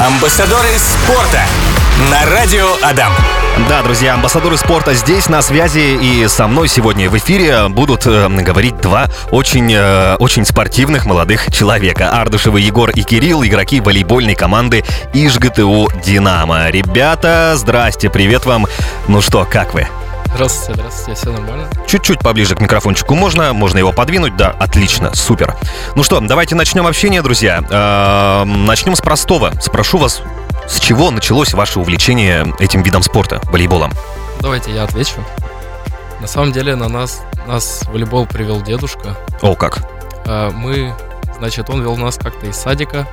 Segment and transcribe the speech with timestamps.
[0.00, 1.42] Амбассадоры спорта
[2.10, 3.12] на радио Адам.
[3.68, 8.26] Да, друзья, амбассадоры спорта здесь на связи и со мной сегодня в эфире будут э,
[8.28, 12.18] говорить два очень, э, очень спортивных молодых человека.
[12.18, 16.70] Ардышевы Егор и Кирилл, игроки волейбольной команды ИжГТУ «Динамо».
[16.70, 18.66] Ребята, здрасте, привет вам.
[19.06, 19.86] Ну что, как вы?
[20.34, 21.68] Здравствуйте, здравствуйте, все нормально?
[21.86, 25.54] Чуть-чуть поближе к микрофончику можно, можно его подвинуть, да, отлично, супер.
[25.96, 27.62] Ну что, давайте начнем общение, друзья.
[27.68, 29.52] Э, начнем с простого.
[29.60, 30.22] Спрошу вас,
[30.68, 33.92] с чего началось ваше увлечение этим видом спорта, волейболом?
[34.40, 35.16] Давайте я отвечу.
[36.20, 39.16] На самом деле на нас, нас волейбол привел дедушка.
[39.42, 39.86] О, как?
[40.26, 40.94] А, Мы,
[41.38, 43.06] значит, он вел нас как-то из садика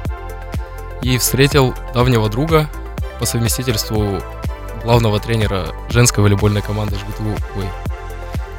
[1.01, 2.69] и встретил давнего друга
[3.19, 4.21] по совместительству
[4.83, 7.69] главного тренера женской волейбольной команды ЖГТУ, ой,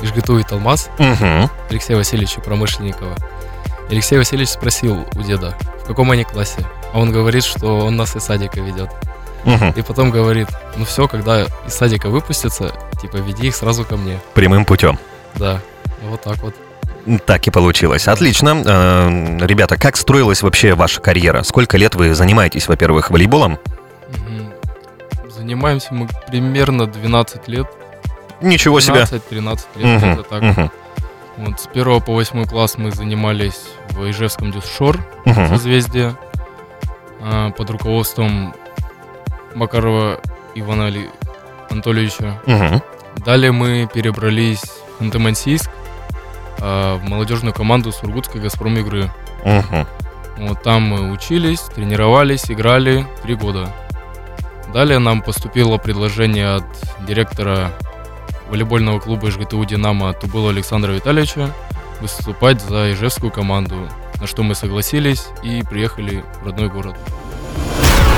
[0.03, 1.51] ЖГТУ и Талмаз Угу.
[1.71, 3.17] Алексея Васильевича Промышленникова.
[3.91, 6.67] Алексей Васильевич спросил у деда, в каком они классе.
[6.93, 8.91] А он говорит, что он нас из садика ведет.
[9.45, 9.73] Угу.
[9.77, 14.19] И потом говорит, ну все, когда из садика выпустятся, типа веди их сразу ко мне.
[14.35, 14.99] Прямым путем.
[15.37, 15.61] Да,
[16.03, 16.55] вот так вот.
[17.25, 18.07] Так и получилось.
[18.09, 18.63] Отлично.
[18.67, 21.43] Э, Ребята, как строилась вообще ваша карьера?
[21.43, 23.59] Сколько лет вы занимаетесь, во-первых, волейболом?
[25.49, 27.67] Занимаемся мы примерно 12 лет.
[28.43, 29.05] Ничего себе.
[29.05, 30.43] 12-13 лет, Мгм, где-то так.
[30.43, 30.71] мгм,
[31.39, 33.59] Вот, с 1 по 8 класс мы занимались
[33.93, 35.49] в Ижевском Дюсшор, мгм.
[35.49, 36.15] созвездие,
[37.23, 38.55] а, под руководством
[39.55, 40.21] Макарова
[40.55, 40.93] Ивана
[41.71, 42.43] Анатольевича.
[42.45, 42.83] Мгм.
[43.25, 44.61] Далее мы перебрались
[44.99, 45.71] в Ханты-Мансийск,
[46.61, 49.11] а, в молодежную команду Сургутской Газпром игры.
[49.47, 49.87] Мгм.
[50.41, 53.73] Вот там мы учились, тренировались, играли три года.
[54.73, 56.65] Далее нам поступило предложение от
[57.07, 57.71] директора
[58.51, 61.51] волейбольного клуба ЖГТУ «Динамо» Тубыла Александра Витальевича
[62.01, 63.89] выступать за ижевскую команду,
[64.21, 66.97] на что мы согласились и приехали в родной город.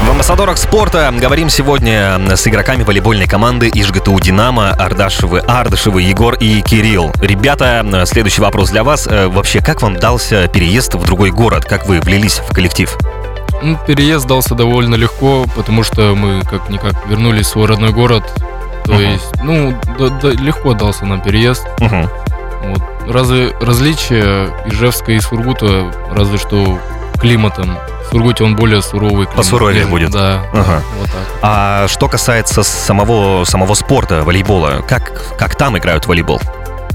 [0.05, 6.63] В амбассадорах спорта говорим сегодня с игроками волейбольной команды ИжГТУ «Динамо» Ардашевы, Ардышевы, Егор и
[6.63, 7.13] Кирилл.
[7.21, 9.07] Ребята, следующий вопрос для вас.
[9.07, 11.65] Э, Вообще, как вам дался переезд в другой город?
[11.65, 12.97] Как вы влились в коллектив?
[13.63, 18.25] Ну, переезд дался довольно легко, потому что мы как-никак вернулись в свой родной город.
[18.85, 19.01] То Мгм.
[19.03, 21.67] есть, ну, да- да, легко дался нам переезд.
[21.79, 22.09] Мгм.
[22.63, 22.83] Вот.
[23.09, 26.79] Разве различие Ижевска и Сургута, разве что
[27.19, 27.77] климатом.
[28.07, 29.27] В Сургуте он более суровый.
[29.27, 30.11] климат, Посуровее будет.
[30.11, 30.83] Да, Ага.
[30.99, 31.39] вот так.
[31.43, 36.41] А что касается самого, самого спорта, волейбола, как, как там играют в волейбол?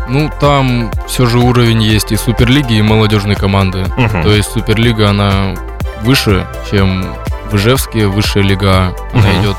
[0.07, 3.85] Ну, там все же уровень есть и Суперлиги, и молодежной команды.
[3.97, 4.23] Мгм.
[4.23, 5.55] То есть Суперлига, она
[6.01, 7.15] выше, чем
[7.51, 9.41] в Ижевске, высшая лига, она Мгм.
[9.41, 9.57] идет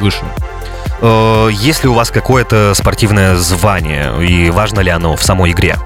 [0.00, 0.24] выше.
[1.00, 5.76] Э, Есть ли у вас какое-то спортивное звание и важно ли оно в самой игре?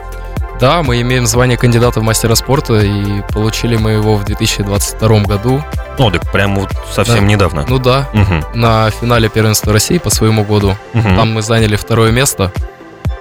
[0.61, 5.62] Да, мы имеем звание кандидата в мастера спорта, и получили мы его в 2022 году.
[5.99, 7.25] Ну, так прям вот совсем Да.
[7.27, 7.65] недавно.
[7.69, 8.45] Ну да, Мгм.
[8.55, 10.77] на финале первенства России по своему году.
[10.95, 11.16] Мгм.
[11.16, 12.53] Там мы заняли второе место.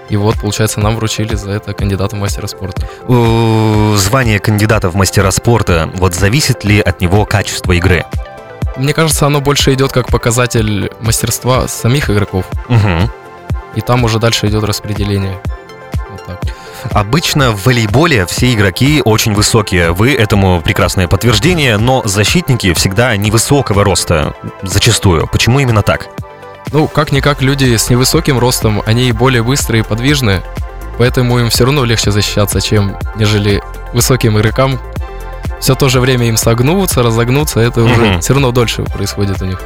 [0.09, 2.87] И вот, получается, нам вручили за это кандидата в мастера спорта.
[3.97, 8.05] Звание кандидата в мастера спорта, вот зависит ли от него качество игры?
[8.77, 12.45] Мне кажется, оно больше идет как показатель мастерства самих игроков.
[12.69, 13.11] Мгм.
[13.75, 15.39] И там уже дальше идет распределение.
[16.09, 16.41] Вот так.
[16.91, 19.91] Обычно в волейболе все игроки очень высокие.
[19.91, 24.35] Вы этому прекрасное подтверждение, но защитники всегда невысокого роста.
[24.61, 25.27] Зачастую.
[25.27, 26.07] Почему именно так?
[26.71, 30.43] Ну, как-никак люди с невысоким ростом, они более быстрые и подвижные.
[30.97, 33.61] Поэтому им все равно легче защищаться, чем нежели
[33.93, 34.79] высоким игрокам.
[35.59, 38.19] Все то же время им согнуться, разогнуться, это уже Мгм.
[38.21, 39.59] все равно дольше происходит у них.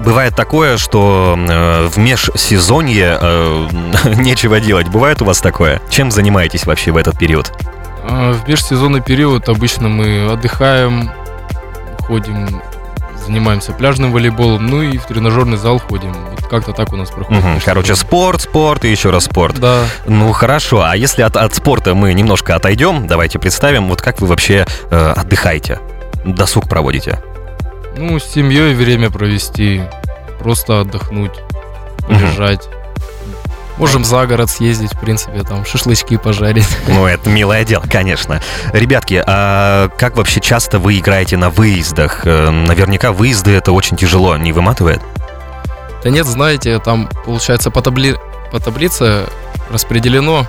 [0.00, 3.68] Бывает такое, что э, в межсезонье э,
[4.16, 4.88] нечего делать.
[4.88, 5.80] Бывает у вас такое?
[5.90, 7.52] Чем занимаетесь вообще в этот период?
[8.08, 11.10] А В межсезонный период обычно мы отдыхаем,
[12.00, 12.60] ходим,
[13.24, 16.12] занимаемся пляжным волейболом, ну и в тренажерный зал ходим.
[16.30, 17.42] Вот как-то так у нас проходит.
[17.42, 17.62] Межсезонье.
[17.64, 19.58] Короче, спорт, спорт и еще раз спорт.
[19.58, 19.84] Да.
[20.06, 24.26] Ну хорошо, а если от, от спорта мы немножко отойдем, давайте представим, вот как вы
[24.26, 25.80] вообще э, отдыхаете,
[26.24, 27.20] досуг проводите.
[27.96, 29.82] Ну, с семьей время провести,
[30.40, 31.32] просто отдохнуть,
[32.08, 32.18] Мгм.
[32.18, 32.68] полежать.
[33.76, 36.68] Можем за город съездить, в принципе, там шашлычки пожарить.
[36.88, 38.40] Ну, это милое дело, конечно.
[38.72, 42.20] Ребятки, а как вообще часто вы играете на выездах?
[42.24, 45.00] Э, Наверняка выезды это очень тяжело, не выматывает?
[46.04, 48.16] Да нет, знаете, там, получается, по, табли...
[48.52, 49.26] по таблице
[49.70, 50.46] распределено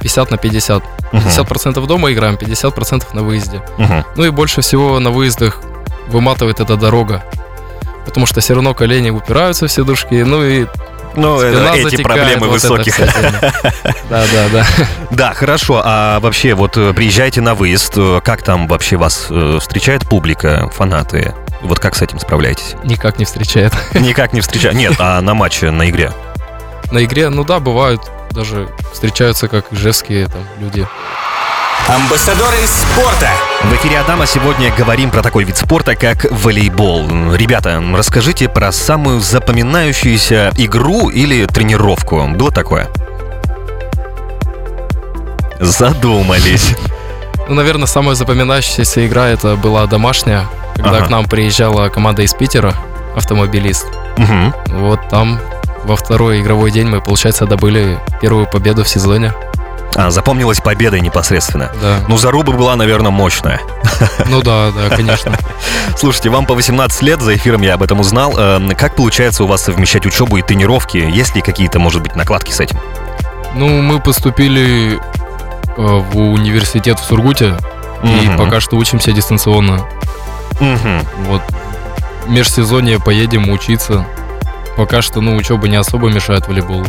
[0.00, 0.82] 50 на 50.
[1.12, 1.22] Мгм.
[1.28, 3.62] 50% дома играем, 50% на выезде.
[3.78, 4.04] Мгм.
[4.16, 5.60] Ну и больше всего на выездах
[6.08, 7.24] выматывает эта дорога.
[8.04, 10.66] Потому что все равно колени упираются все дужки, ну и
[11.16, 12.98] Ну, спина эти затекает, проблемы вот это высоких.
[14.10, 14.66] Да, да, да.
[15.10, 15.80] Да, хорошо.
[15.84, 20.70] А вообще, вот э, приезжаете на выезд, э, как там вообще вас э, встречает публика,
[20.74, 21.34] фанаты?
[21.62, 22.74] Вот как с этим справляетесь?
[22.84, 23.72] Никак не встречает.
[23.94, 24.74] Никак не встречаю.
[24.76, 26.12] Нет, а на матче, на игре?
[26.90, 28.02] На игре, ну да, бывают.
[28.30, 30.86] Даже встречаются как ижевские там люди.
[31.88, 33.30] Амбассадоры спорта.
[33.70, 37.34] В эфире Адама сегодня говорим про такой вид спорта, как волейбол.
[37.34, 42.26] Ребята, расскажите про самую запоминающуюся игру или тренировку.
[42.28, 42.88] Было такое?
[45.60, 46.74] Задумались.
[47.48, 50.46] Ну, наверное, самая запоминающаяся игра это была домашняя,
[50.76, 51.06] когда Ага.
[51.06, 52.74] к нам приезжала команда из Питера,
[53.16, 53.86] автомобилист.
[54.16, 54.54] Мгм.
[54.68, 55.38] Вот там
[55.84, 59.32] во второй игровой день мы, получается, добыли первую победу в сезоне.
[59.96, 61.70] А, запомнилась победой непосредственно.
[61.80, 61.98] Да.
[62.08, 63.60] Ну, заруба была, наверное, мощная.
[64.26, 65.36] Ну да, да, конечно.
[65.96, 68.34] Слушайте, вам по 18 лет, за эфиром я об этом узнал.
[68.36, 70.96] Э, Как получается у вас совмещать учебу и тренировки?
[70.96, 72.78] Есть ли какие-то, может быть, накладки с этим?
[73.54, 75.00] Ну, мы поступили э,
[75.76, 77.56] в университет в Сургуте,
[78.02, 79.86] и пока что учимся дистанционно.
[81.28, 81.42] Вот.
[82.26, 84.06] Межсезонье поедем учиться.
[84.76, 86.84] Пока что, ну, учеба не особо мешает волейболу.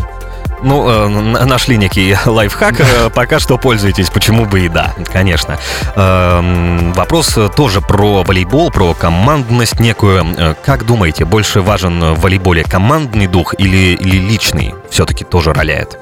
[0.65, 5.59] Ну, э, нашли некий лайфхак, э, пока что пользуетесь, почему бы и да, конечно.
[5.95, 10.25] Эм, Вопрос тоже про волейбол, про командность некую.
[10.35, 15.99] Э, Как думаете, больше важен в волейболе командный дух или, или личный все-таки тоже роляет?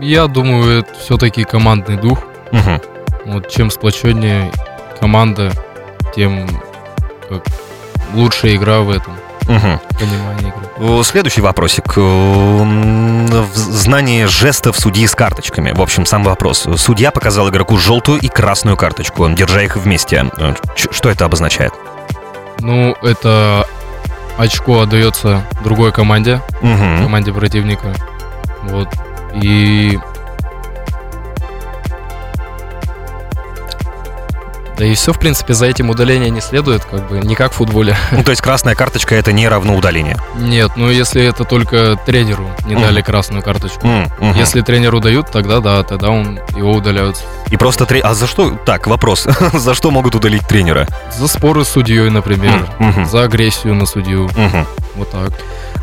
[0.00, 2.20] Я думаю, это все-таки командный дух.
[2.52, 2.80] Мгм.
[3.26, 4.50] Вот чем сплоченнее
[4.98, 5.52] команда,
[6.14, 6.48] тем
[8.14, 9.12] лучшая игра в этом
[9.46, 9.80] Мгм.
[9.98, 10.68] понимании игры.
[10.78, 11.84] Э, Следующий вопросик.
[11.96, 15.72] Э, знании жестов судьи с карточками.
[15.72, 16.66] В общем, сам вопрос.
[16.76, 20.30] Судья показал игроку желтую и красную карточку, держа их вместе.
[20.38, 20.54] Э,
[20.90, 21.72] Что это обозначает?
[22.60, 23.66] Ну, это
[24.38, 27.02] очко отдается другой команде, Мгм.
[27.04, 27.94] команде противника.
[28.64, 28.88] Вот.
[29.34, 29.98] И...
[34.78, 37.56] Да и все, в принципе, за этим удаление не следует, как бы, не как в
[37.56, 37.96] футболе.
[38.12, 40.16] Ну, то есть красная карточка это не равно удалению.
[40.36, 42.82] Нет, ну если это только тренеру не Мгм.
[42.84, 43.86] дали красную карточку.
[43.86, 44.34] М, мгм.
[44.38, 47.22] Если тренеру дают, тогда да, тогда он его удаляют.
[47.50, 48.06] И просто тренер...
[48.06, 48.50] А за что...
[48.66, 49.26] Так, вопрос.
[49.54, 50.86] за что могут удалить тренера?
[51.16, 52.66] За споры с судьей, например.
[52.78, 53.06] М, мгм.
[53.06, 54.24] За агрессию на судью.
[54.36, 54.66] Мгм.
[54.96, 55.30] Вот так.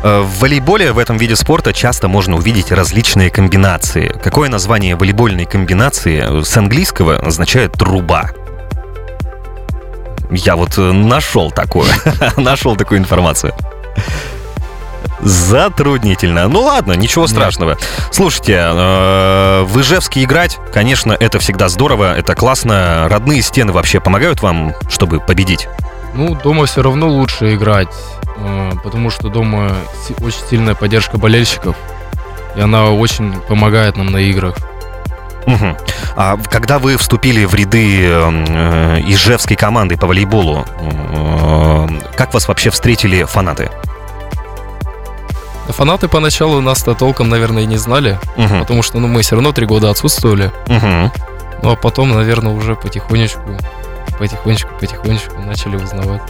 [0.04, 4.14] Э, В волейболе, в этом виде спорта, часто можно увидеть различные комбинации.
[4.22, 8.30] Какое название волейбольной комбинации с английского означает «труба»?
[10.34, 11.86] Я вот э, нашел такую,
[12.36, 13.54] нашел такую информацию.
[15.20, 16.48] Затруднительно.
[16.48, 17.78] Ну ладно, ничего страшного.
[18.10, 23.06] Слушайте, э, в Ижевске играть, конечно, это всегда здорово, это классно.
[23.08, 25.68] Родные стены вообще помогают вам, чтобы победить?
[26.14, 27.88] Ну, дома все равно лучше играть,
[28.36, 29.72] э, потому что дома
[30.20, 31.76] очень сильная поддержка болельщиков.
[32.56, 34.56] И она очень помогает нам на играх.
[35.46, 35.76] Мгм.
[36.16, 42.70] А когда вы вступили в ряды э, Ижевской команды по волейболу, э, как вас вообще
[42.70, 43.70] встретили фанаты?
[45.68, 48.60] Фанаты поначалу нас-то толком, наверное, и не знали, Мгм.
[48.60, 50.52] потому что ну, мы все равно три года отсутствовали.
[50.68, 51.10] Мгм.
[51.62, 53.40] Ну а потом, наверное, уже потихонечку,
[54.18, 56.22] потихонечку, потихонечку начали узнавать.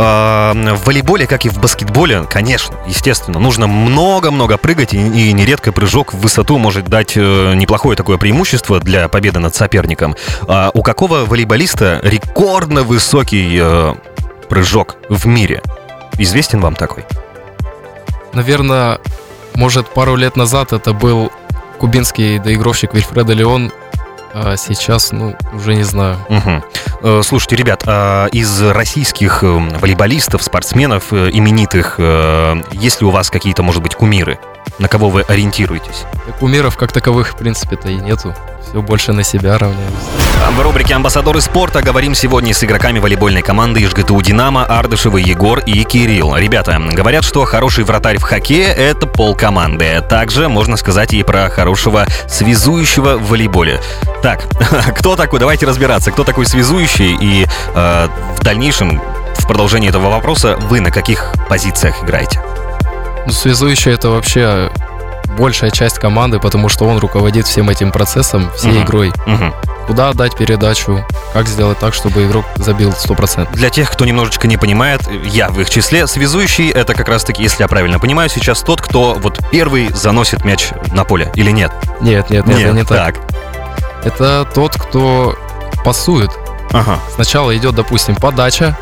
[0.00, 6.14] А, В волейболе, как и в баскетболе, конечно, естественно, нужно много-много прыгать, и, нередко прыжок
[6.14, 10.14] в высоту может дать э, неплохое такое преимущество для победы над соперником.
[10.46, 13.94] А у какого волейболиста рекордно высокий э,
[14.48, 15.62] прыжок в мире?
[16.16, 17.04] Известен вам такой?
[18.32, 19.00] Наверное,
[19.54, 21.32] может, пару лет назад это был
[21.80, 23.72] кубинский доигровщик Вильфреда Леон,
[24.34, 26.16] а сейчас, ну, уже не знаю.
[27.02, 33.10] Э, Слушайте, ребят, а из российских э, волейболистов, спортсменов э, именитых, э, есть ли у
[33.10, 34.38] вас какие-то, может быть, кумиры?
[34.78, 36.04] На кого вы ориентируетесь?
[36.38, 38.34] Кумиров как таковых, в принципе-то, и нету.
[38.62, 39.96] Все больше на себя равняемся.
[40.52, 45.82] В рубрике «Амбассадоры спорта» говорим сегодня с игроками волейбольной команды ИжГТУ «Динамо» Ардышевы Егор и
[45.82, 46.36] Кирилл.
[46.36, 50.00] Ребята, говорят, что хороший вратарь в хоккее– это полкоманды.
[50.08, 53.80] Также можно сказать и про хорошего связующего в волейболе.
[54.22, 54.44] Так,
[54.96, 55.40] кто такой?
[55.40, 56.12] Давайте разбираться.
[56.12, 57.16] Кто такой связующий?
[57.20, 59.02] И э, в дальнейшем,
[59.34, 62.40] в продолжении этого вопроса, вы на каких позициях играете?
[63.30, 64.70] Связующий это вообще
[65.36, 68.84] большая часть команды, потому что он руководит всем этим процессом, всей Мгм.
[68.84, 69.12] игрой.
[69.26, 69.54] Мгм.
[69.86, 73.52] Куда отдать передачу, как сделать так, чтобы игрок забил 100%.
[73.52, 77.62] Для тех, кто немножечко не понимает, я в их числе, связующий это как раз-таки, если
[77.62, 81.70] я правильно понимаю, сейчас тот, кто вот первый заносит мяч на поле, или нет?
[82.00, 83.14] Нет, нет, нет, это не так.
[83.16, 84.04] так.
[84.04, 85.36] Это тот, кто
[85.84, 86.30] пасует.
[86.72, 86.98] Ага.
[87.14, 88.76] Сначала идет, допустим, подача,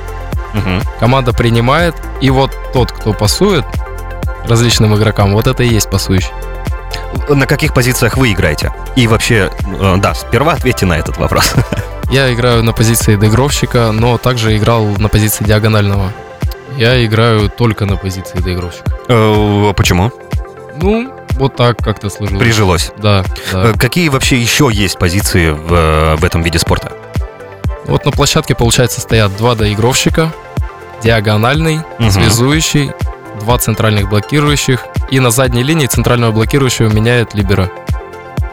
[0.54, 0.82] Мгм.
[0.98, 3.64] команда принимает, и вот тот, кто пасует
[4.48, 6.30] различным игрокам, вот это и есть пасующий.
[7.28, 8.72] На каких позициях вы играете?
[8.96, 9.50] И вообще,
[9.80, 11.54] э, да, сперва ответьте на этот вопрос.
[12.10, 16.12] Я играю на позиции доигровщика, но также играл на позиции диагонального.
[16.76, 18.92] Я играю только на позиции доигровщика.
[19.08, 20.12] Э, Почему?
[20.80, 22.42] Ну, вот так как-то сложилось.
[22.42, 22.92] Прижилось.
[22.98, 23.70] Да, да.
[23.70, 26.92] Э, Какие вообще еще есть позиции в, в этом виде спорта?
[27.86, 30.32] Вот на площадке, получается, стоят два доигровщика,
[31.02, 32.10] диагональный, Мгм.
[32.10, 32.92] связующий,
[33.46, 37.70] два центральных блокирующих, и на задней линии центрального блокирующего меняет Либера.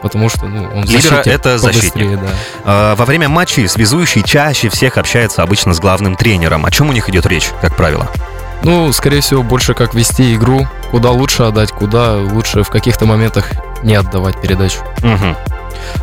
[0.02, 2.20] Потому что, ну, он Либера защитник это защитник.
[2.20, 2.92] да.
[2.92, 6.64] Э, Во время матчей связующий чаще всех общается обычно с главным тренером.
[6.64, 8.06] О чем у них идет речь, как правило?
[8.62, 13.48] Ну, скорее всего, больше как вести игру, куда лучше отдать, куда лучше в каких-то моментах
[13.82, 14.78] не отдавать передачу.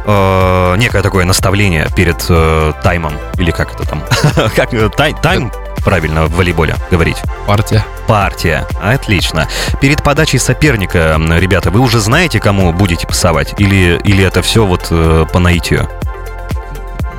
[0.05, 3.13] Э, Некое такое наставление перед э, таймом.
[3.37, 4.03] Или как это там?
[4.55, 5.51] Как э, тай- тайм,
[5.83, 7.17] правильно, в волейболе говорить?
[7.47, 7.85] Партия.
[8.07, 8.67] Партия.
[8.81, 9.47] Отлично.
[9.79, 13.53] Перед подачей соперника, ребята, вы уже знаете, кому будете пасовать?
[13.57, 15.89] Или, или это все вот э, по наитию?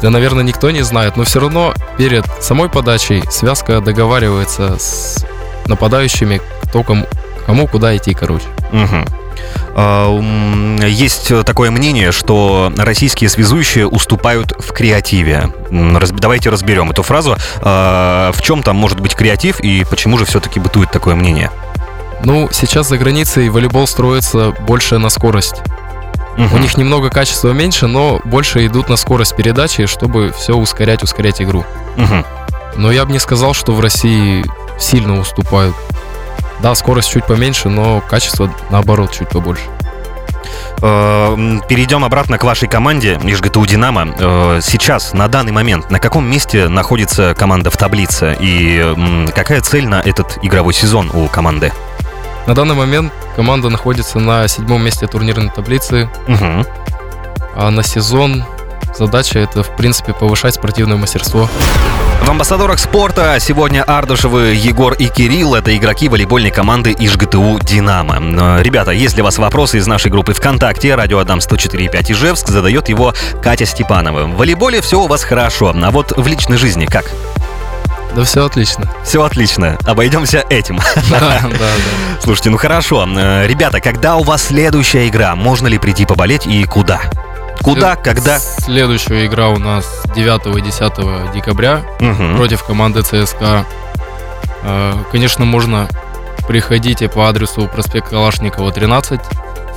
[0.01, 5.25] Да, наверное, никто не знает, но все равно перед самой подачей связка договаривается с
[5.67, 7.07] нападающими, кто кому,
[7.47, 8.47] кому куда идти, короче.
[8.73, 9.05] Мгм.
[9.75, 10.19] А,
[10.87, 15.53] Есть такое мнение, что российские связующие уступают в креативе.
[15.71, 17.37] Давайте разберем эту фразу.
[17.61, 21.51] А, В чем там может быть креатив и почему же все-таки бытует такое мнение?
[22.25, 25.57] Ну, сейчас за границей волейбол строится больше на скорость.
[26.37, 26.55] Мгм.
[26.55, 31.43] У них немного качества меньше, но больше идут на скорость передачи, чтобы все ускорять, ускорять
[31.43, 31.65] игру.
[31.97, 32.25] Мгм.
[32.77, 34.45] Но я бы не сказал, что в России
[34.79, 35.75] сильно уступают.
[36.63, 39.65] Да, скорость чуть поменьше, но качество, наоборот, чуть побольше.
[40.81, 44.09] Э, Перейдем обратно к вашей команде ИжГТУ «Динамо».
[44.19, 48.37] Э, Сейчас, на данный момент, на каком месте находится команда в таблице?
[48.41, 48.95] И
[49.35, 51.73] какая цель на этот игровой сезон у команды?
[52.47, 56.67] На данный момент команда находится на седьмом месте турнирной таблицы, Мгм.
[57.57, 58.45] а на сезон
[58.97, 61.49] задача это, в принципе, повышать спортивное мастерство.
[62.23, 65.55] В амбассадорах спорта сегодня Ардушевы, Егор и Кирилл.
[65.57, 68.59] Это игроки волейбольной команды ИжГТУ «Динамо».
[68.59, 72.89] Э, Ребята, если у вас вопросы из нашей группы ВКонтакте, радио Адам 104.5 Ижевск, задает
[72.89, 73.13] его
[73.43, 74.25] Катя Степанова.
[74.27, 77.11] В волейболе все у вас хорошо, а вот в личной жизни как?
[78.15, 78.89] Да все отлично.
[79.05, 80.79] Все отлично, обойдемся этим.
[81.11, 82.21] Да, да, да.
[82.23, 83.05] Слушайте, ну хорошо.
[83.17, 85.35] Э, Ребята, когда у вас следующая игра?
[85.35, 87.01] Можно ли прийти поболеть и куда?
[87.63, 88.39] Куда, След- когда?
[88.39, 92.37] Следующая игра у нас 9 и 10 декабря Мгм.
[92.37, 93.65] против команды ЦСКА.
[94.63, 95.89] Э, Конечно, можно
[96.49, 99.21] приходите по адресу проспект Калашникова, 13,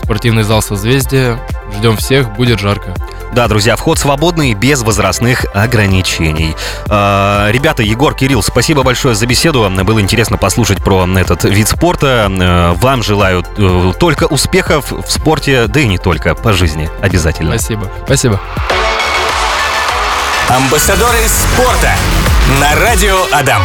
[0.03, 1.39] спортивный зал «Созвездие».
[1.77, 2.93] Ждем всех, будет жарко.
[3.33, 6.55] Да, друзья, вход свободный, без возрастных ограничений.
[6.87, 9.69] А, Ребята, Егор, Кирилл, спасибо большое за беседу.
[9.83, 12.31] Было интересно послушать про этот вид спорта.
[12.31, 16.89] Э, Вам желаю э, только успехов в спорте, да и не только, по жизни.
[17.01, 17.57] Обязательно.
[17.57, 17.91] Спасибо.
[18.05, 18.39] Спасибо.
[20.47, 21.93] Амбассадоры спорта
[22.61, 23.61] на радио Адам.